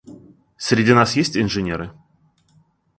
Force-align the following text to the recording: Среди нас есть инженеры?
Среди 0.57 0.93
нас 0.93 1.15
есть 1.15 1.37
инженеры? 1.37 1.91